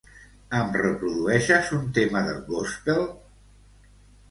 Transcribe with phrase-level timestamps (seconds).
[0.59, 3.07] Em reprodueixes un tema de gòspel?